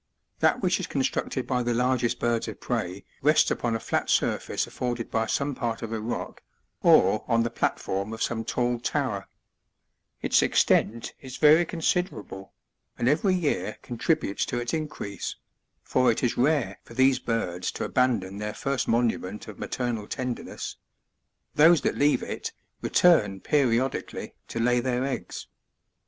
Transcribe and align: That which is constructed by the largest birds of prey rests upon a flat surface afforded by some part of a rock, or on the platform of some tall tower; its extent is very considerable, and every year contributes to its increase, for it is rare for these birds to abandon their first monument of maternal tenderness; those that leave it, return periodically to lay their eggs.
That 0.39 0.61
which 0.63 0.79
is 0.79 0.87
constructed 0.87 1.45
by 1.45 1.61
the 1.61 1.75
largest 1.75 2.17
birds 2.19 2.47
of 2.47 2.59
prey 2.59 3.05
rests 3.21 3.51
upon 3.51 3.75
a 3.75 3.79
flat 3.79 4.09
surface 4.09 4.65
afforded 4.65 5.11
by 5.11 5.27
some 5.27 5.53
part 5.53 5.83
of 5.83 5.93
a 5.93 6.01
rock, 6.01 6.41
or 6.81 7.23
on 7.27 7.43
the 7.43 7.51
platform 7.51 8.11
of 8.11 8.23
some 8.23 8.43
tall 8.43 8.79
tower; 8.79 9.27
its 10.19 10.41
extent 10.41 11.13
is 11.21 11.37
very 11.37 11.65
considerable, 11.65 12.51
and 12.97 13.07
every 13.07 13.35
year 13.35 13.77
contributes 13.83 14.43
to 14.47 14.57
its 14.57 14.73
increase, 14.73 15.35
for 15.83 16.11
it 16.11 16.23
is 16.23 16.35
rare 16.35 16.79
for 16.83 16.95
these 16.95 17.19
birds 17.19 17.71
to 17.73 17.83
abandon 17.83 18.39
their 18.39 18.55
first 18.55 18.87
monument 18.87 19.47
of 19.47 19.59
maternal 19.59 20.07
tenderness; 20.07 20.77
those 21.53 21.81
that 21.81 21.95
leave 21.95 22.23
it, 22.23 22.51
return 22.81 23.39
periodically 23.39 24.33
to 24.47 24.59
lay 24.59 24.79
their 24.79 25.03
eggs. 25.05 25.45